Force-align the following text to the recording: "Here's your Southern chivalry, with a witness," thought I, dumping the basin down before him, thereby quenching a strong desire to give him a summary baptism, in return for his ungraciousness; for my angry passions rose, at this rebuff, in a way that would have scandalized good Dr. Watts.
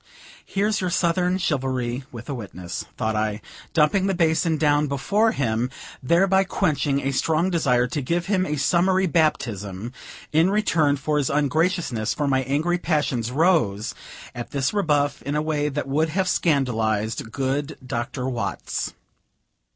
"Here's 0.43 0.81
your 0.81 0.89
Southern 0.89 1.37
chivalry, 1.37 2.05
with 2.11 2.27
a 2.27 2.33
witness," 2.33 2.85
thought 2.97 3.15
I, 3.15 3.39
dumping 3.71 4.07
the 4.07 4.15
basin 4.15 4.57
down 4.57 4.87
before 4.87 5.31
him, 5.31 5.69
thereby 6.01 6.43
quenching 6.43 7.01
a 7.01 7.11
strong 7.13 7.51
desire 7.51 7.85
to 7.89 8.01
give 8.01 8.25
him 8.25 8.43
a 8.43 8.55
summary 8.57 9.05
baptism, 9.05 9.93
in 10.31 10.49
return 10.49 10.95
for 10.95 11.19
his 11.19 11.29
ungraciousness; 11.29 12.15
for 12.15 12.27
my 12.27 12.41
angry 12.45 12.79
passions 12.79 13.29
rose, 13.31 13.93
at 14.33 14.49
this 14.49 14.73
rebuff, 14.73 15.21
in 15.21 15.35
a 15.35 15.39
way 15.43 15.69
that 15.69 15.87
would 15.87 16.09
have 16.09 16.27
scandalized 16.27 17.31
good 17.31 17.77
Dr. 17.85 18.27
Watts. 18.27 18.95